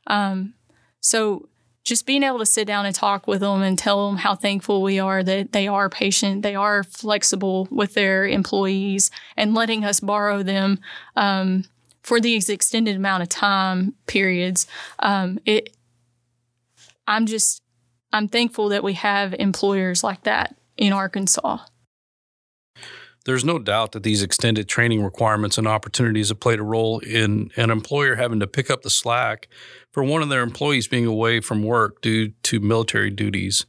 Um, 0.06 0.54
so 1.02 1.49
just 1.90 2.06
being 2.06 2.24
able 2.24 2.40
to 2.40 2.46
sit 2.46 2.68
down 2.68 2.86
and 2.86 2.96
talk 2.96 3.28
with 3.28 3.42
them 3.42 3.62
and 3.64 3.78
tell 3.78 4.08
them 4.08 4.18
how 4.18 4.36
thankful 4.36 4.82
we 4.82 5.00
are 5.00 5.24
that 5.24 5.52
they 5.52 5.68
are 5.68 5.90
patient, 5.90 6.44
they 6.44 6.56
are 6.56 6.84
flexible 6.84 7.68
with 7.72 7.96
their 7.96 8.26
employees, 8.26 9.12
and 9.36 9.56
letting 9.56 9.84
us 9.84 10.00
borrow 10.00 10.44
them 10.44 10.80
um, 11.16 11.66
for 12.04 12.22
these 12.22 12.48
extended 12.48 12.96
amount 12.96 13.24
of 13.24 13.30
time 13.30 13.96
periods. 14.06 14.68
Um, 15.00 15.40
it, 15.46 15.76
I'm 17.08 17.26
just, 17.26 17.62
I'm 18.14 18.28
thankful 18.28 18.70
that 18.70 18.84
we 18.84 18.94
have 18.94 19.34
employers 19.34 20.04
like 20.04 20.24
that 20.24 20.56
in 20.78 20.94
Arkansas. 20.94 21.58
There's 23.26 23.44
no 23.44 23.60
doubt 23.60 23.92
that 23.92 24.04
these 24.04 24.24
extended 24.24 24.68
training 24.70 25.04
requirements 25.04 25.58
and 25.58 25.68
opportunities 25.68 26.30
have 26.30 26.40
played 26.40 26.60
a 26.60 26.64
role 26.64 27.00
in 27.00 27.52
an 27.58 27.70
employer 27.70 28.16
having 28.16 28.40
to 28.40 28.48
pick 28.48 28.70
up 28.70 28.82
the 28.82 28.90
slack 28.90 29.48
for 29.92 30.04
one 30.04 30.22
of 30.22 30.30
their 30.30 30.42
employees 30.42 30.88
being 30.88 31.06
away 31.06 31.42
from 31.42 31.64
work 31.64 32.02
due 32.02 32.30
to 32.44 32.60
military 32.60 33.10
duties. 33.10 33.66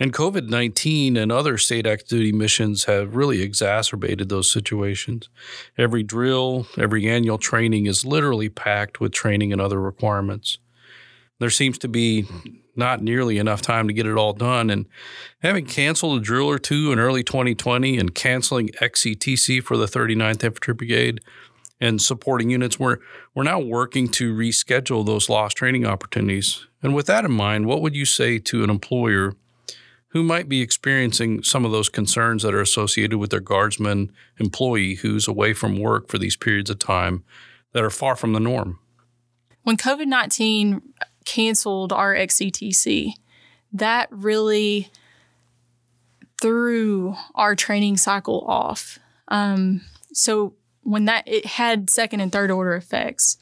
And 0.00 0.12
COVID 0.12 0.48
19 0.48 1.16
and 1.16 1.30
other 1.30 1.58
state 1.58 1.86
active 1.86 2.08
duty 2.08 2.32
missions 2.32 2.84
have 2.84 3.14
really 3.14 3.42
exacerbated 3.42 4.28
those 4.28 4.50
situations. 4.50 5.28
Every 5.76 6.02
drill, 6.02 6.66
every 6.78 7.08
annual 7.08 7.38
training 7.38 7.86
is 7.86 8.04
literally 8.04 8.48
packed 8.48 9.00
with 9.00 9.12
training 9.12 9.52
and 9.52 9.60
other 9.60 9.80
requirements. 9.80 10.58
There 11.40 11.50
seems 11.50 11.78
to 11.78 11.88
be 11.88 12.26
not 12.76 13.02
nearly 13.02 13.38
enough 13.38 13.62
time 13.62 13.88
to 13.88 13.94
get 13.94 14.06
it 14.06 14.16
all 14.16 14.32
done. 14.32 14.70
And 14.70 14.86
having 15.40 15.66
canceled 15.66 16.20
a 16.20 16.22
drill 16.22 16.48
or 16.48 16.58
two 16.58 16.92
in 16.92 16.98
early 16.98 17.22
2020 17.22 17.98
and 17.98 18.14
canceling 18.14 18.68
XCTC 18.80 19.62
for 19.62 19.76
the 19.76 19.86
39th 19.86 20.44
Infantry 20.44 20.74
Brigade 20.74 21.20
and 21.80 22.00
supporting 22.00 22.50
units, 22.50 22.78
we're, 22.78 22.98
we're 23.34 23.42
now 23.42 23.58
working 23.58 24.08
to 24.08 24.34
reschedule 24.34 25.04
those 25.04 25.28
lost 25.28 25.56
training 25.56 25.86
opportunities. 25.86 26.66
And 26.82 26.94
with 26.94 27.06
that 27.06 27.24
in 27.24 27.32
mind, 27.32 27.66
what 27.66 27.82
would 27.82 27.96
you 27.96 28.04
say 28.04 28.38
to 28.38 28.64
an 28.64 28.70
employer 28.70 29.34
who 30.08 30.22
might 30.22 30.48
be 30.48 30.60
experiencing 30.60 31.42
some 31.42 31.64
of 31.64 31.72
those 31.72 31.88
concerns 31.88 32.44
that 32.44 32.54
are 32.54 32.60
associated 32.60 33.18
with 33.18 33.30
their 33.30 33.40
guardsman 33.40 34.12
employee 34.38 34.94
who's 34.94 35.26
away 35.26 35.52
from 35.52 35.80
work 35.80 36.08
for 36.08 36.18
these 36.18 36.36
periods 36.36 36.70
of 36.70 36.78
time 36.78 37.24
that 37.72 37.82
are 37.82 37.90
far 37.90 38.14
from 38.14 38.32
the 38.32 38.40
norm? 38.40 38.78
When 39.64 39.76
COVID 39.76 40.06
19 40.06 40.82
canceled 41.24 41.92
our 41.92 42.14
XCTC. 42.14 43.12
That 43.72 44.08
really 44.10 44.90
threw 46.40 47.16
our 47.34 47.54
training 47.54 47.96
cycle 47.96 48.44
off. 48.46 48.98
Um, 49.28 49.82
so 50.12 50.54
when 50.84 51.06
that 51.06 51.26
it 51.26 51.46
had 51.46 51.90
second 51.90 52.20
and 52.20 52.30
third 52.30 52.50
order 52.50 52.74
effects. 52.74 53.36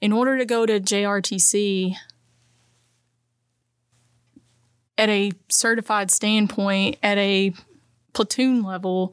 In 0.00 0.12
order 0.12 0.38
to 0.38 0.44
go 0.44 0.64
to 0.64 0.80
JRTC 0.80 1.96
at 4.96 5.08
a 5.08 5.32
certified 5.48 6.10
standpoint, 6.10 6.96
at 7.02 7.18
a 7.18 7.52
platoon 8.12 8.62
level, 8.62 9.12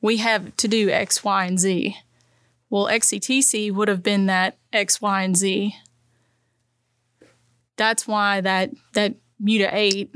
we 0.00 0.18
have 0.18 0.56
to 0.56 0.68
do 0.68 0.88
X, 0.88 1.24
Y, 1.24 1.44
and 1.44 1.58
Z. 1.58 1.96
Well, 2.70 2.86
XCTC 2.86 3.72
would 3.72 3.88
have 3.88 4.02
been 4.02 4.26
that 4.26 4.56
X, 4.72 5.00
Y, 5.00 5.22
and 5.22 5.36
Z 5.36 5.74
that's 7.76 8.06
why 8.06 8.40
that 8.40 8.70
that 8.92 9.14
MUTA 9.40 9.70
eight 9.72 10.14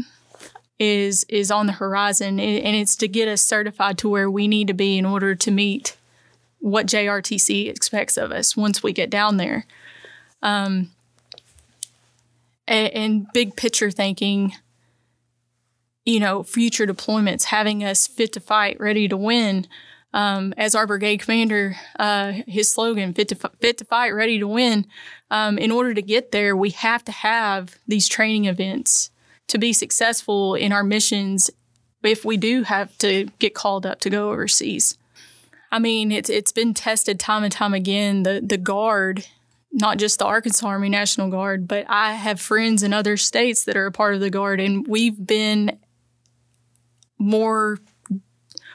is 0.78 1.24
is 1.28 1.50
on 1.50 1.66
the 1.66 1.72
horizon, 1.72 2.38
and 2.38 2.76
it's 2.76 2.96
to 2.96 3.08
get 3.08 3.28
us 3.28 3.42
certified 3.42 3.98
to 3.98 4.08
where 4.08 4.30
we 4.30 4.46
need 4.46 4.68
to 4.68 4.74
be 4.74 4.96
in 4.96 5.04
order 5.04 5.34
to 5.34 5.50
meet 5.50 5.96
what 6.60 6.86
JRTC 6.86 7.68
expects 7.68 8.16
of 8.16 8.32
us 8.32 8.56
once 8.56 8.82
we 8.82 8.92
get 8.92 9.10
down 9.10 9.36
there. 9.36 9.66
Um, 10.42 10.90
and, 12.66 12.92
and 12.92 13.26
big 13.32 13.56
picture 13.56 13.90
thinking, 13.90 14.54
you 16.04 16.20
know, 16.20 16.42
future 16.42 16.86
deployments, 16.86 17.44
having 17.44 17.82
us 17.84 18.06
fit 18.06 18.32
to 18.34 18.40
fight, 18.40 18.78
ready 18.78 19.08
to 19.08 19.16
win. 19.16 19.66
Um, 20.14 20.54
as 20.56 20.74
our 20.74 20.86
brigade 20.86 21.18
commander, 21.18 21.76
uh, 21.98 22.32
his 22.46 22.70
slogan, 22.70 23.12
fit 23.12 23.28
to, 23.28 23.34
fit 23.60 23.76
to 23.78 23.84
fight, 23.84 24.14
ready 24.14 24.38
to 24.38 24.48
win 24.48 24.86
um, 25.30 25.58
in 25.58 25.70
order 25.70 25.92
to 25.92 26.00
get 26.00 26.32
there, 26.32 26.56
we 26.56 26.70
have 26.70 27.04
to 27.04 27.12
have 27.12 27.76
these 27.86 28.08
training 28.08 28.46
events 28.46 29.10
to 29.48 29.58
be 29.58 29.72
successful 29.72 30.54
in 30.54 30.72
our 30.72 30.82
missions 30.82 31.50
if 32.02 32.24
we 32.24 32.36
do 32.36 32.62
have 32.62 32.96
to 32.98 33.26
get 33.38 33.54
called 33.54 33.84
up 33.84 34.00
to 34.00 34.10
go 34.10 34.30
overseas. 34.30 34.96
I 35.70 35.78
mean, 35.78 36.12
it's 36.12 36.30
it's 36.30 36.52
been 36.52 36.72
tested 36.72 37.20
time 37.20 37.44
and 37.44 37.52
time 37.52 37.74
again. 37.74 38.22
The 38.22 38.40
the 38.42 38.56
guard, 38.56 39.26
not 39.72 39.98
just 39.98 40.18
the 40.18 40.24
Arkansas 40.24 40.66
Army 40.66 40.88
National 40.88 41.28
Guard, 41.28 41.68
but 41.68 41.84
I 41.88 42.14
have 42.14 42.40
friends 42.40 42.82
in 42.82 42.92
other 42.94 43.16
states 43.16 43.64
that 43.64 43.76
are 43.76 43.86
a 43.86 43.92
part 43.92 44.14
of 44.14 44.20
the 44.20 44.30
guard, 44.30 44.60
and 44.60 44.86
we've 44.86 45.26
been 45.26 45.78
more. 47.18 47.78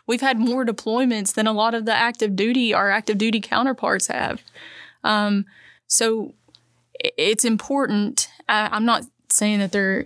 We've 0.06 0.22
had 0.22 0.38
more 0.38 0.66
deployments 0.66 1.34
than 1.34 1.48
a 1.48 1.54
lot 1.54 1.74
of 1.74 1.86
the 1.86 1.94
active 1.94 2.36
duty, 2.36 2.74
our 2.74 2.90
active 2.90 3.18
duty 3.18 3.40
counterparts 3.40 4.08
have. 4.08 4.42
Um, 5.04 5.46
so 5.88 6.34
it's 7.00 7.46
important. 7.46 8.30
I'm 8.48 8.86
not 8.86 9.04
saying 9.30 9.60
that 9.60 9.72
their 9.72 10.06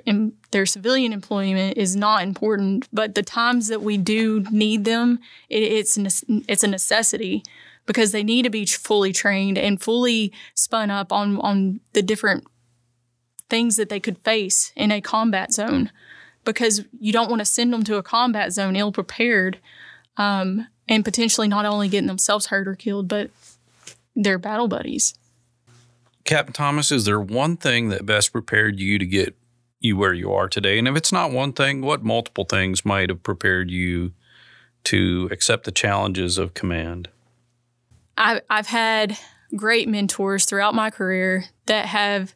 their 0.51 0.65
civilian 0.65 1.13
employment 1.13 1.77
is 1.77 1.95
not 1.95 2.23
important, 2.23 2.87
but 2.93 3.15
the 3.15 3.23
times 3.23 3.67
that 3.67 3.81
we 3.81 3.97
do 3.97 4.45
need 4.51 4.85
them, 4.85 5.19
it, 5.49 5.63
it's 5.63 5.97
it's 6.27 6.63
a 6.63 6.67
necessity 6.67 7.43
because 7.85 8.11
they 8.11 8.23
need 8.23 8.43
to 8.43 8.49
be 8.49 8.65
fully 8.65 9.11
trained 9.11 9.57
and 9.57 9.81
fully 9.81 10.31
spun 10.53 10.89
up 10.89 11.11
on 11.11 11.39
on 11.39 11.79
the 11.93 12.01
different 12.01 12.45
things 13.49 13.77
that 13.77 13.89
they 13.89 13.99
could 13.99 14.17
face 14.19 14.71
in 14.75 14.91
a 14.91 15.01
combat 15.01 15.53
zone 15.53 15.91
because 16.43 16.85
you 16.99 17.13
don't 17.13 17.29
want 17.29 17.39
to 17.39 17.45
send 17.45 17.73
them 17.73 17.83
to 17.83 17.95
a 17.95 18.03
combat 18.03 18.51
zone 18.51 18.75
ill 18.75 18.91
prepared 18.91 19.59
um, 20.17 20.67
and 20.87 21.03
potentially 21.05 21.47
not 21.47 21.65
only 21.65 21.89
getting 21.89 22.07
themselves 22.07 22.47
hurt 22.47 22.67
or 22.67 22.75
killed 22.75 23.07
but 23.07 23.29
their 24.15 24.37
battle 24.37 24.67
buddies. 24.67 25.13
Captain 26.23 26.53
Thomas, 26.53 26.91
is 26.91 27.05
there 27.05 27.21
one 27.21 27.55
thing 27.55 27.89
that 27.89 28.05
best 28.05 28.33
prepared 28.33 28.79
you 28.79 28.99
to 28.99 29.05
get 29.05 29.37
you 29.79 29.95
where 29.95 30.13
you 30.13 30.33
are 30.33 30.49
today? 30.49 30.77
And 30.77 30.87
if 30.87 30.95
it's 30.95 31.11
not 31.11 31.31
one 31.31 31.53
thing, 31.53 31.81
what 31.81 32.03
multiple 32.03 32.43
things 32.43 32.83
might 32.83 33.09
have 33.09 33.23
prepared 33.23 33.71
you 33.71 34.11
to 34.85 35.29
accept 35.31 35.63
the 35.63 35.71
challenges 35.71 36.37
of 36.37 36.53
command? 36.53 37.09
I've, 38.17 38.41
I've 38.49 38.67
had 38.67 39.17
great 39.55 39.87
mentors 39.87 40.45
throughout 40.45 40.75
my 40.75 40.89
career 40.89 41.45
that 41.67 41.85
have 41.85 42.33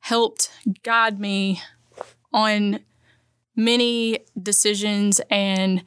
helped 0.00 0.50
guide 0.82 1.18
me 1.18 1.60
on 2.32 2.80
many 3.56 4.20
decisions 4.40 5.20
and 5.30 5.82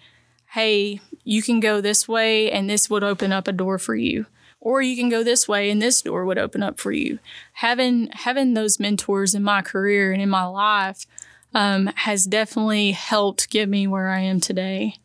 hey, 0.52 1.00
you 1.28 1.42
can 1.42 1.60
go 1.60 1.82
this 1.82 2.08
way 2.08 2.50
and 2.50 2.70
this 2.70 2.90
would 2.90 3.04
open 3.04 3.34
up 3.34 3.50
a 3.50 3.52
door 3.52 3.78
for 3.78 3.96
you 3.96 4.26
or 4.62 4.82
you 4.82 4.96
can 4.96 5.10
go 5.10 5.24
this 5.24 5.46
way 5.46 5.70
and 5.70 5.82
this 5.82 6.02
door 6.02 6.24
would 6.24 6.38
open 6.38 6.64
up 6.64 6.80
for 6.80 6.94
you. 6.94 7.20
Having 7.54 8.12
having 8.14 8.54
those 8.54 8.80
mentors 8.80 9.36
in 9.36 9.44
my 9.44 9.62
career 9.62 10.14
and 10.14 10.22
in 10.22 10.30
my 10.30 10.46
life 10.46 11.06
um, 11.54 11.88
has 11.96 12.26
definitely 12.26 12.92
helped 12.92 13.50
get 13.50 13.68
me 13.68 13.88
where 13.88 14.08
I 14.08 14.22
am 14.22 14.40
today. 14.40 14.96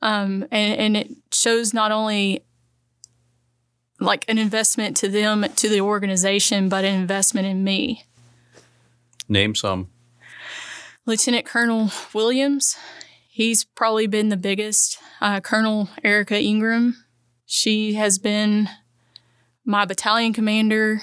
Um, 0.00 0.42
and, 0.50 0.80
and 0.80 0.96
it 0.96 1.10
shows 1.30 1.72
not 1.72 1.92
only 1.92 2.42
like 4.00 4.24
an 4.26 4.38
investment 4.38 4.96
to 4.96 5.08
them, 5.08 5.46
to 5.56 5.68
the 5.68 5.80
organization, 5.80 6.68
but 6.68 6.84
an 6.84 6.94
investment 6.94 7.46
in 7.46 7.62
me. 7.62 8.04
Name 9.28 9.54
some. 9.54 9.90
Lieutenant 11.06 11.46
Colonel 11.46 11.92
Williams, 12.12 12.76
he's 13.28 13.62
probably 13.62 14.08
been 14.08 14.28
the 14.28 14.36
biggest. 14.36 14.98
Uh, 15.22 15.38
Colonel 15.38 15.88
Erica 16.02 16.36
Ingram, 16.36 16.96
she 17.46 17.94
has 17.94 18.18
been 18.18 18.68
my 19.64 19.84
battalion 19.84 20.32
commander, 20.32 21.00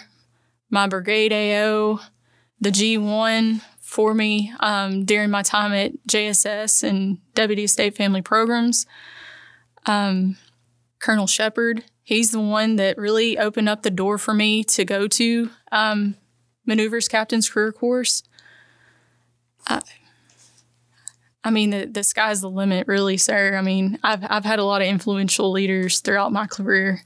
my 0.69 0.88
brigade 0.88 1.31
AO, 1.31 2.01
the 2.59 2.69
G1 2.69 3.61
for 3.79 4.13
me 4.13 4.51
um, 4.59 5.05
during 5.05 5.31
my 5.31 5.41
time 5.41 5.71
at 5.71 5.93
JSS 6.05 6.83
and 6.83 7.19
Deputy 7.33 7.65
State 7.65 7.95
Family 7.95 8.21
Programs. 8.21 8.85
Um, 9.85 10.35
Colonel 10.99 11.25
Shepard, 11.25 11.85
he's 12.03 12.31
the 12.31 12.41
one 12.41 12.75
that 12.75 12.97
really 12.97 13.38
opened 13.38 13.69
up 13.69 13.83
the 13.83 13.89
door 13.89 14.17
for 14.17 14.33
me 14.33 14.65
to 14.65 14.83
go 14.83 15.07
to 15.07 15.49
um, 15.71 16.15
Maneuvers 16.65 17.07
Captain's 17.07 17.49
Career 17.49 17.71
Course. 17.71 18.23
I, 19.65 19.79
I 21.43 21.51
mean, 21.51 21.69
the, 21.69 21.86
the 21.86 22.03
sky's 22.03 22.41
the 22.41 22.50
limit, 22.50 22.88
really, 22.88 23.17
sir. 23.17 23.55
I 23.55 23.62
mean, 23.62 23.98
I've, 24.03 24.24
I've 24.29 24.46
had 24.46 24.60
a 24.60 24.65
lot 24.65 24.81
of 24.81 24.88
influential 24.88 25.51
leaders 25.51 26.00
throughout 26.00 26.34
my 26.34 26.48
career. 26.48 27.03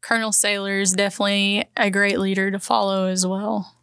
Colonel 0.00 0.32
Sailor 0.32 0.80
is 0.80 0.92
definitely 0.92 1.68
a 1.76 1.88
great 1.90 2.18
leader 2.18 2.50
to 2.50 2.58
follow 2.58 3.06
as 3.06 3.24
well. 3.24 3.76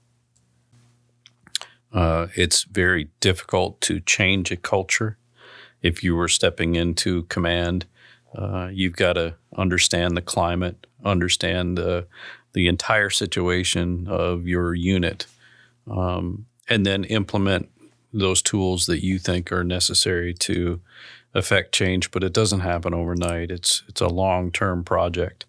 Uh, 1.94 2.28
it's 2.36 2.64
very 2.64 3.10
difficult 3.22 3.80
to 3.82 4.02
change 4.02 4.52
a 4.52 4.58
culture. 4.58 5.18
If 5.82 6.04
you 6.04 6.16
were 6.16 6.28
stepping 6.28 6.76
into 6.76 7.24
command, 7.24 7.86
uh, 8.36 8.70
you've 8.72 8.98
got 8.98 9.14
to 9.14 9.36
understand 9.56 10.16
the 10.16 10.22
climate, 10.22 10.86
understand 11.04 11.78
the, 11.78 12.06
the 12.54 12.68
entire 12.68 13.10
situation 13.10 14.08
of 14.08 14.46
your 14.46 14.76
unit, 14.76 15.26
um, 15.90 16.46
and 16.68 16.86
then 16.86 17.06
implement 17.06 17.70
those 18.12 18.42
tools 18.42 18.86
that 18.88 19.04
you 19.04 19.20
think 19.20 19.52
are 19.52 19.64
necessary 19.64 20.34
to 20.34 20.82
affect 21.34 21.74
change. 21.74 22.12
But 22.12 22.24
it 22.24 22.34
doesn't 22.34 22.62
happen 22.62 22.94
overnight. 22.94 23.52
It's 23.52 23.84
it's 23.88 24.02
a 24.02 24.08
long 24.08 24.52
term 24.52 24.84
project. 24.84 25.46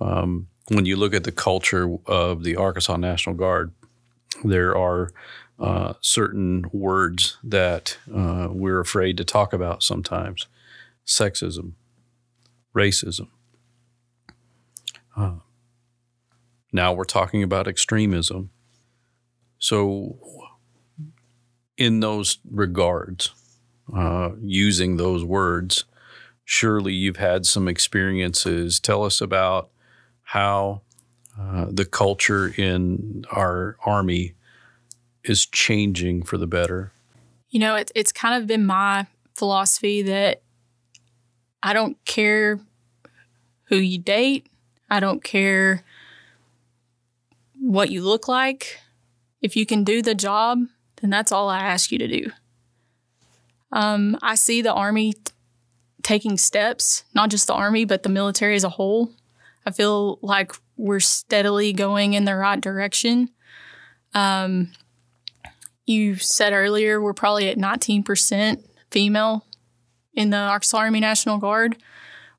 Um, 0.00 0.48
when 0.68 0.86
you 0.86 0.96
look 0.96 1.14
at 1.14 1.24
the 1.24 1.32
culture 1.32 1.96
of 2.06 2.44
the 2.44 2.56
Arkansas 2.56 2.96
National 2.96 3.34
Guard, 3.34 3.72
there 4.44 4.76
are 4.76 5.10
uh, 5.58 5.94
certain 6.00 6.64
words 6.72 7.38
that 7.44 7.98
uh, 8.12 8.48
we're 8.50 8.80
afraid 8.80 9.16
to 9.16 9.24
talk 9.24 9.52
about 9.52 9.82
sometimes 9.82 10.46
sexism, 11.06 11.72
racism. 12.74 13.28
Uh, 15.16 15.34
now 16.72 16.92
we're 16.92 17.04
talking 17.04 17.42
about 17.42 17.68
extremism. 17.68 18.50
So, 19.58 20.41
in 21.82 21.98
those 21.98 22.38
regards, 22.48 23.34
uh, 23.92 24.30
using 24.40 24.98
those 24.98 25.24
words, 25.24 25.84
surely 26.44 26.92
you've 26.92 27.16
had 27.16 27.44
some 27.44 27.66
experiences. 27.66 28.78
Tell 28.78 29.02
us 29.02 29.20
about 29.20 29.68
how 30.22 30.82
uh, 31.36 31.66
the 31.68 31.84
culture 31.84 32.54
in 32.56 33.24
our 33.32 33.76
Army 33.84 34.34
is 35.24 35.44
changing 35.44 36.22
for 36.22 36.38
the 36.38 36.46
better. 36.46 36.92
You 37.50 37.58
know, 37.58 37.74
it, 37.74 37.90
it's 37.96 38.12
kind 38.12 38.40
of 38.40 38.46
been 38.46 38.64
my 38.64 39.08
philosophy 39.34 40.02
that 40.02 40.40
I 41.64 41.72
don't 41.72 41.96
care 42.04 42.60
who 43.64 43.76
you 43.76 43.98
date, 43.98 44.46
I 44.88 45.00
don't 45.00 45.24
care 45.24 45.82
what 47.58 47.90
you 47.90 48.02
look 48.02 48.28
like. 48.28 48.78
If 49.40 49.56
you 49.56 49.66
can 49.66 49.82
do 49.82 50.00
the 50.00 50.14
job, 50.14 50.60
then 51.02 51.10
that's 51.10 51.32
all 51.32 51.48
I 51.48 51.58
ask 51.58 51.92
you 51.92 51.98
to 51.98 52.08
do. 52.08 52.30
Um, 53.72 54.16
I 54.22 54.36
see 54.36 54.62
the 54.62 54.72
Army 54.72 55.12
t- 55.12 55.32
taking 56.02 56.38
steps, 56.38 57.04
not 57.14 57.30
just 57.30 57.46
the 57.46 57.54
Army, 57.54 57.84
but 57.84 58.02
the 58.02 58.08
military 58.08 58.54
as 58.54 58.64
a 58.64 58.70
whole, 58.70 59.10
I 59.66 59.70
feel 59.70 60.18
like 60.22 60.52
we're 60.76 61.00
steadily 61.00 61.72
going 61.72 62.14
in 62.14 62.24
the 62.24 62.36
right 62.36 62.60
direction. 62.60 63.30
Um, 64.14 64.72
you 65.86 66.16
said 66.16 66.52
earlier 66.52 67.00
we're 67.00 67.14
probably 67.14 67.48
at 67.48 67.56
19% 67.56 68.64
female 68.90 69.46
in 70.14 70.30
the 70.30 70.36
Arkansas 70.36 70.78
Army 70.78 71.00
National 71.00 71.38
Guard, 71.38 71.76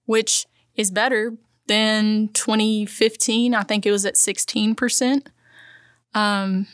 which 0.05 0.45
is 0.75 0.91
better 0.91 1.35
than 1.67 2.29
2015. 2.29 3.55
I 3.55 3.63
think 3.63 3.85
it 3.85 3.91
was 3.91 4.05
at 4.05 4.15
16%. 4.15 5.27
Um, 6.13 6.67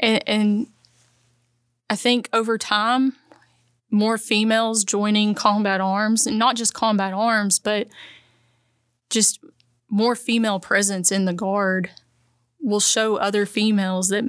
and, 0.00 0.28
and 0.28 0.66
I 1.88 1.96
think 1.96 2.28
over 2.32 2.58
time, 2.58 3.14
more 3.90 4.18
females 4.18 4.84
joining 4.84 5.34
combat 5.34 5.80
arms, 5.80 6.26
and 6.26 6.38
not 6.38 6.56
just 6.56 6.74
combat 6.74 7.12
arms, 7.12 7.58
but 7.58 7.88
just 9.10 9.38
more 9.88 10.16
female 10.16 10.58
presence 10.58 11.12
in 11.12 11.24
the 11.24 11.32
guard 11.32 11.90
will 12.60 12.80
show 12.80 13.16
other 13.16 13.46
females 13.46 14.08
that 14.08 14.24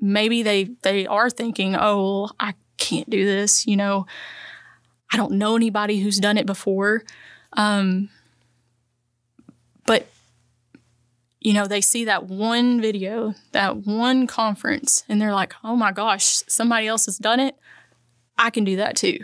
maybe 0.00 0.42
they 0.42 0.64
they 0.82 1.06
are 1.06 1.30
thinking, 1.30 1.74
"Oh, 1.76 1.96
well, 1.96 2.36
I 2.38 2.54
can't 2.76 3.08
do 3.08 3.24
this," 3.24 3.66
you 3.66 3.76
know. 3.76 4.06
I 5.10 5.16
don't 5.16 5.32
know 5.32 5.56
anybody 5.56 6.00
who's 6.00 6.18
done 6.18 6.36
it 6.36 6.44
before. 6.44 7.02
Um, 7.54 8.10
but 9.86 10.06
you 11.40 11.52
know, 11.52 11.66
they 11.66 11.80
see 11.80 12.04
that 12.04 12.24
one 12.24 12.80
video, 12.80 13.34
that 13.52 13.86
one 13.86 14.26
conference, 14.26 15.04
and 15.08 15.20
they're 15.20 15.34
like, 15.34 15.54
"Oh 15.62 15.76
my 15.76 15.92
gosh, 15.92 16.42
somebody 16.48 16.86
else 16.86 17.06
has 17.06 17.18
done 17.18 17.40
it. 17.40 17.56
I 18.36 18.50
can 18.50 18.64
do 18.64 18.76
that 18.76 18.96
too." 18.96 19.20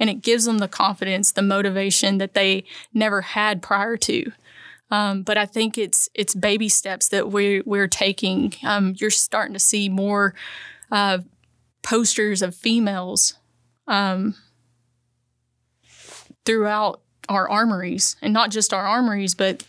and 0.00 0.08
it 0.08 0.22
gives 0.22 0.46
them 0.46 0.58
the 0.58 0.66
confidence, 0.66 1.30
the 1.30 1.42
motivation 1.42 2.18
that 2.18 2.32
they 2.32 2.64
never 2.94 3.20
had 3.20 3.60
prior 3.62 3.98
to. 3.98 4.32
Um, 4.90 5.22
but 5.22 5.36
I 5.38 5.46
think 5.46 5.78
it's 5.78 6.08
it's 6.14 6.34
baby 6.34 6.68
steps 6.68 7.08
that 7.10 7.30
we 7.30 7.60
we're 7.64 7.86
taking. 7.86 8.54
Um, 8.64 8.94
you're 8.96 9.10
starting 9.10 9.52
to 9.52 9.60
see 9.60 9.88
more 9.88 10.34
uh, 10.90 11.18
posters 11.82 12.42
of 12.42 12.56
females 12.56 13.34
um, 13.86 14.34
throughout 16.44 17.02
our 17.28 17.48
armories, 17.48 18.16
and 18.20 18.32
not 18.32 18.50
just 18.50 18.74
our 18.74 18.84
armories, 18.84 19.36
but 19.36 19.62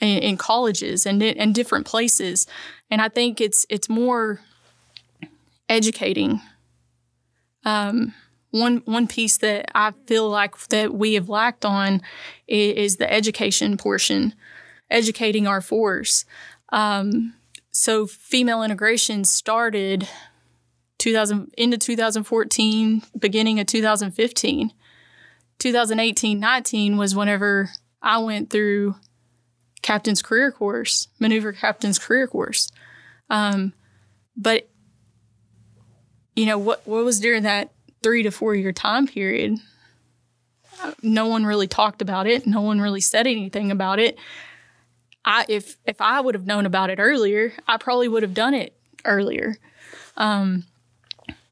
in, 0.00 0.18
in 0.18 0.36
colleges 0.36 1.06
and 1.06 1.22
in 1.22 1.52
different 1.52 1.86
places. 1.86 2.46
And 2.90 3.00
I 3.00 3.08
think 3.08 3.40
it's 3.40 3.66
it's 3.68 3.88
more 3.88 4.40
educating. 5.68 6.40
Um, 7.64 8.14
one 8.50 8.82
one 8.84 9.06
piece 9.06 9.38
that 9.38 9.70
I 9.74 9.92
feel 10.06 10.28
like 10.28 10.58
that 10.68 10.92
we 10.92 11.14
have 11.14 11.28
lacked 11.28 11.64
on 11.64 12.02
is, 12.48 12.76
is 12.76 12.96
the 12.96 13.12
education 13.12 13.76
portion, 13.76 14.34
educating 14.90 15.46
our 15.46 15.60
force. 15.60 16.24
Um, 16.70 17.34
so 17.70 18.06
female 18.06 18.62
integration 18.62 19.24
started 19.24 20.08
2000 20.98 21.52
into 21.56 21.78
2014, 21.78 23.02
beginning 23.18 23.60
of 23.60 23.66
2015. 23.66 24.72
2018-19 25.58 26.96
was 26.96 27.14
whenever 27.14 27.70
I 28.02 28.18
went 28.18 28.50
through 28.50 28.96
captain's 29.82 30.22
career 30.22 30.52
course, 30.52 31.08
maneuver 31.18 31.52
captain's 31.52 31.98
career 31.98 32.26
course. 32.26 32.70
Um, 33.28 33.72
but 34.36 34.68
you 36.36 36.46
know 36.46 36.58
what 36.58 36.86
what 36.86 37.04
was 37.04 37.20
during 37.20 37.42
that 37.42 37.72
three 38.02 38.22
to 38.22 38.30
four 38.30 38.54
year 38.54 38.72
time 38.72 39.06
period, 39.06 39.58
no 41.02 41.26
one 41.26 41.44
really 41.44 41.66
talked 41.66 42.02
about 42.02 42.26
it. 42.26 42.46
No 42.46 42.60
one 42.60 42.80
really 42.80 43.00
said 43.00 43.26
anything 43.26 43.70
about 43.70 43.98
it. 43.98 44.18
I 45.24 45.44
if 45.48 45.76
if 45.86 46.00
I 46.00 46.20
would 46.20 46.34
have 46.34 46.46
known 46.46 46.66
about 46.66 46.90
it 46.90 46.98
earlier, 46.98 47.52
I 47.66 47.76
probably 47.76 48.08
would 48.08 48.22
have 48.22 48.34
done 48.34 48.54
it 48.54 48.74
earlier. 49.04 49.56
Um, 50.16 50.64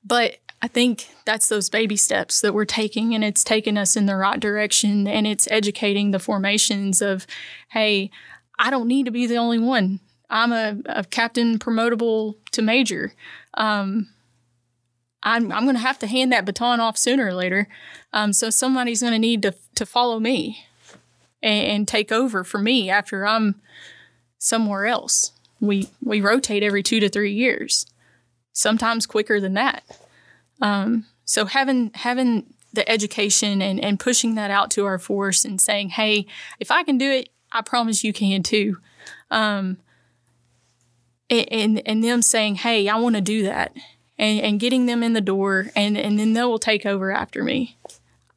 but 0.04 0.38
I 0.60 0.68
think 0.68 1.08
that's 1.24 1.48
those 1.48 1.70
baby 1.70 1.96
steps 1.96 2.40
that 2.40 2.52
we're 2.52 2.64
taking, 2.64 3.14
and 3.14 3.22
it's 3.22 3.44
taking 3.44 3.78
us 3.78 3.96
in 3.96 4.06
the 4.06 4.16
right 4.16 4.40
direction, 4.40 5.06
and 5.06 5.26
it's 5.26 5.48
educating 5.50 6.10
the 6.10 6.18
formations 6.18 7.00
of, 7.00 7.26
hey, 7.70 8.10
I 8.58 8.70
don't 8.70 8.88
need 8.88 9.04
to 9.04 9.12
be 9.12 9.26
the 9.26 9.36
only 9.36 9.58
one. 9.58 10.00
I'm 10.28 10.52
a, 10.52 10.76
a 10.86 11.04
captain 11.04 11.58
promotable 11.58 12.34
to 12.52 12.62
major. 12.62 13.12
Um, 13.54 14.08
I'm, 15.22 15.50
I'm 15.52 15.64
going 15.64 15.76
to 15.76 15.82
have 15.82 15.98
to 16.00 16.06
hand 16.06 16.32
that 16.32 16.44
baton 16.44 16.80
off 16.80 16.96
sooner 16.96 17.26
or 17.26 17.34
later. 17.34 17.68
Um, 18.12 18.32
so 18.32 18.50
somebody's 18.50 19.00
going 19.00 19.12
to 19.12 19.18
need 19.18 19.42
to 19.42 19.54
to 19.74 19.86
follow 19.86 20.18
me 20.18 20.64
and, 21.42 21.66
and, 21.66 21.88
take 21.88 22.10
over 22.10 22.42
for 22.42 22.58
me 22.58 22.90
after 22.90 23.26
I'm 23.26 23.60
somewhere 24.38 24.86
else. 24.86 25.32
We 25.60 25.88
we 26.02 26.20
rotate 26.20 26.62
every 26.62 26.82
two 26.82 27.00
to 27.00 27.08
three 27.08 27.32
years, 27.32 27.86
sometimes 28.52 29.06
quicker 29.06 29.40
than 29.40 29.54
that. 29.54 29.84
Um, 30.60 31.06
so 31.24 31.44
having 31.46 31.90
having 31.94 32.54
the 32.72 32.88
education 32.88 33.62
and, 33.62 33.82
and 33.82 33.98
pushing 33.98 34.34
that 34.34 34.50
out 34.50 34.70
to 34.72 34.84
our 34.84 34.98
force 34.98 35.44
and 35.44 35.60
saying, 35.60 35.90
hey, 35.90 36.26
if 36.60 36.70
I 36.70 36.82
can 36.82 36.98
do 36.98 37.10
it, 37.10 37.28
I 37.50 37.62
promise 37.62 38.04
you 38.04 38.12
can 38.12 38.42
too. 38.42 38.78
Um, 39.30 39.78
and, 41.30 41.82
and 41.86 42.04
them 42.04 42.22
saying, 42.22 42.56
hey, 42.56 42.88
I 42.88 42.96
want 42.96 43.16
to 43.16 43.20
do 43.20 43.42
that. 43.44 43.74
And, 44.18 44.40
and 44.40 44.60
getting 44.60 44.86
them 44.86 45.02
in 45.02 45.12
the 45.12 45.20
door, 45.20 45.70
and, 45.76 45.96
and 45.96 46.18
then 46.18 46.32
they 46.32 46.42
will 46.42 46.58
take 46.58 46.84
over 46.84 47.12
after 47.12 47.44
me. 47.44 47.76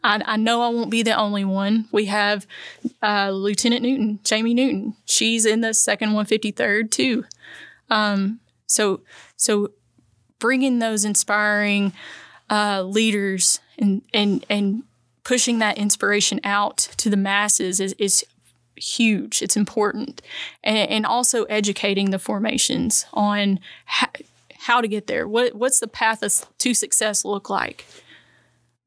I, 0.04 0.22
I 0.26 0.38
know 0.38 0.62
I 0.62 0.70
won't 0.70 0.92
be 0.92 1.02
the 1.02 1.16
only 1.16 1.44
one. 1.44 1.88
We 1.92 2.06
have 2.06 2.46
uh, 3.02 3.32
Lieutenant 3.32 3.82
Newton, 3.82 4.20
Jamie 4.24 4.54
Newton. 4.54 4.96
She's 5.06 5.46
in 5.46 5.62
the 5.62 5.70
2nd 5.70 6.14
153rd 6.14 6.92
too. 6.92 7.26
Um, 7.90 8.42
so, 8.68 9.02
so 9.36 9.72
bringing 10.42 10.80
those 10.80 11.06
inspiring 11.06 11.94
uh, 12.50 12.82
leaders 12.84 13.62
and, 13.80 14.02
and, 14.14 14.46
and 14.50 14.84
pushing 15.24 15.60
that 15.60 15.78
inspiration 15.78 16.42
out 16.44 16.78
to 16.98 17.10
the 17.10 17.16
masses 17.16 17.80
is, 17.80 17.94
is 17.98 18.26
huge. 18.76 19.42
It's 19.42 19.56
important. 19.56 20.22
And, 20.64 20.90
and 20.90 21.06
also 21.06 21.44
educating 21.46 22.10
the 22.10 22.20
formations 22.20 23.06
on 23.14 23.60
how, 23.86 24.08
how 24.58 24.82
to 24.82 24.88
get 24.90 25.08
there. 25.08 25.28
What, 25.28 25.56
what's 25.56 25.80
the 25.80 25.88
path 25.88 26.50
to 26.58 26.74
success 26.74 27.24
look 27.24 27.50
like? 27.50 27.86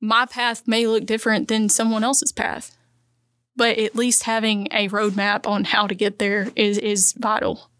My 0.00 0.26
path 0.26 0.64
may 0.66 0.86
look 0.86 1.06
different 1.06 1.48
than 1.48 1.70
someone 1.70 2.04
else's 2.04 2.32
path, 2.32 2.76
but 3.56 3.78
at 3.78 3.96
least 3.96 4.24
having 4.24 4.66
a 4.72 4.88
roadmap 4.88 5.46
on 5.46 5.64
how 5.64 5.86
to 5.86 5.94
get 5.94 6.18
there 6.18 6.48
is, 6.56 6.76
is 6.76 7.14
vital. 7.16 7.70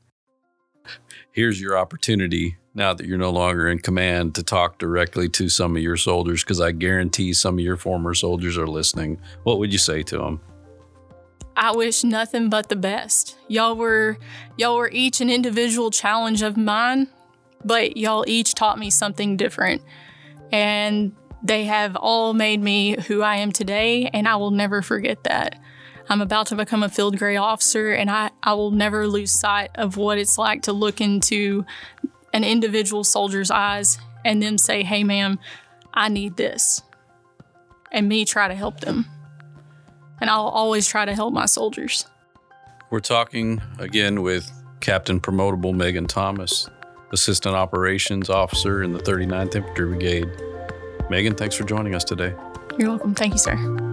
Here's 1.32 1.60
your 1.60 1.76
opportunity 1.76 2.56
now 2.74 2.92
that 2.92 3.06
you're 3.06 3.18
no 3.18 3.30
longer 3.30 3.68
in 3.68 3.78
command 3.78 4.34
to 4.34 4.42
talk 4.42 4.78
directly 4.78 5.28
to 5.28 5.48
some 5.48 5.76
of 5.76 5.82
your 5.82 5.96
soldiers 5.96 6.42
because 6.42 6.60
I 6.60 6.72
guarantee 6.72 7.32
some 7.32 7.54
of 7.54 7.60
your 7.60 7.76
former 7.76 8.14
soldiers 8.14 8.58
are 8.58 8.66
listening. 8.66 9.20
What 9.44 9.58
would 9.58 9.72
you 9.72 9.78
say 9.78 10.02
to 10.04 10.18
them? 10.18 10.40
I 11.56 11.70
wish 11.70 12.02
nothing 12.02 12.50
but 12.50 12.68
the 12.68 12.76
best. 12.76 13.38
Y'all 13.46 13.76
were 13.76 14.18
y'all 14.56 14.76
were 14.76 14.90
each 14.90 15.20
an 15.20 15.30
individual 15.30 15.90
challenge 15.90 16.42
of 16.42 16.56
mine, 16.56 17.08
but 17.64 17.96
y'all 17.96 18.24
each 18.26 18.54
taught 18.54 18.78
me 18.78 18.90
something 18.90 19.37
different. 19.37 19.80
And 20.50 21.14
they 21.44 21.64
have 21.64 21.94
all 21.94 22.34
made 22.34 22.60
me 22.60 22.96
who 23.06 23.22
I 23.22 23.37
am 23.37 23.52
today, 23.52 24.10
and 24.12 24.26
I 24.26 24.37
will 24.37 24.50
never 24.50 24.82
forget 24.82 25.22
that. 25.24 25.60
I'm 26.08 26.20
about 26.20 26.48
to 26.48 26.56
become 26.56 26.82
a 26.82 26.88
field 26.88 27.18
grade 27.18 27.38
officer, 27.38 27.92
and 27.92 28.10
I, 28.10 28.30
I 28.42 28.54
will 28.54 28.70
never 28.70 29.06
lose 29.06 29.30
sight 29.30 29.70
of 29.74 29.96
what 29.96 30.18
it's 30.18 30.37
like 30.37 30.62
to 30.62 30.72
look 30.72 31.00
into 31.00 31.64
an 32.35 32.44
individual 32.44 33.05
soldier's 33.05 33.51
eyes 33.51 33.97
and 34.27 34.42
them 34.42 34.59
say, 34.59 34.83
Hey, 34.83 35.05
ma'am, 35.05 35.38
I 35.94 36.11
need 36.11 36.37
this. 36.37 36.83
And 37.90 38.09
me 38.09 38.27
try 38.27 38.49
to 38.49 38.55
help 38.55 38.81
them 38.81 39.07
and 40.20 40.31
I'll 40.31 40.49
always 40.49 40.87
try 40.87 41.05
to 41.05 41.14
help 41.14 41.35
my 41.35 41.47
soldiers. 41.47 42.07
We're 42.90 43.01
talking 43.01 43.61
again 43.79 44.23
with 44.23 44.51
Captain 44.81 45.20
Promotable 45.20 45.75
Megan 45.75 46.07
Thomas, 46.07 46.68
Assistant 47.12 47.55
Operations 47.55 48.31
Officer 48.31 48.83
in 48.83 48.92
the 48.92 49.01
39th 49.01 49.57
Infantry 49.57 49.87
Brigade. 49.87 50.31
Megan, 51.11 51.35
thanks 51.35 51.55
for 51.55 51.64
joining 51.64 51.94
us 51.94 52.05
today. 52.05 52.35
You're 52.79 52.90
welcome. 52.90 53.14
Thank 53.14 53.35
you, 53.35 53.38
sir. 53.38 53.92